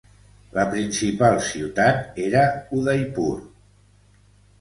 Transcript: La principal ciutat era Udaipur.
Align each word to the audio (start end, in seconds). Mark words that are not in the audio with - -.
La 0.53 0.63
principal 0.69 1.35
ciutat 1.47 2.17
era 2.23 2.41
Udaipur. 2.79 3.37